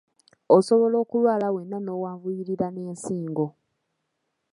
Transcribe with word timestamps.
Osobola 0.55 0.95
okulwala 1.03 1.47
wenna 1.55 1.77
n'owanvuyirira 1.81 2.67
n'ensingo. 2.71 3.45